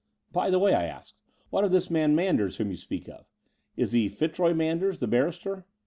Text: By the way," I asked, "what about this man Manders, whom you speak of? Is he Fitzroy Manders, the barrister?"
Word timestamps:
By 0.31 0.49
the 0.49 0.57
way," 0.57 0.73
I 0.73 0.85
asked, 0.85 1.13
"what 1.51 1.59
about 1.63 1.73
this 1.73 1.91
man 1.91 2.15
Manders, 2.15 2.55
whom 2.57 2.71
you 2.71 2.77
speak 2.77 3.07
of? 3.07 3.27
Is 3.77 3.91
he 3.91 4.09
Fitzroy 4.09 4.55
Manders, 4.55 4.97
the 4.97 5.05
barrister?" 5.05 5.67